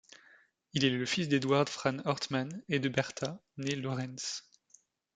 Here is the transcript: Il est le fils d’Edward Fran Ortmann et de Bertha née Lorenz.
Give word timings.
Il 0.73 0.83
est 0.83 0.89
le 0.89 1.05
fils 1.05 1.27
d’Edward 1.29 1.69
Fran 1.69 1.97
Ortmann 2.05 2.63
et 2.69 2.79
de 2.79 2.89
Bertha 2.89 3.39
née 3.57 3.75
Lorenz. 3.75 4.41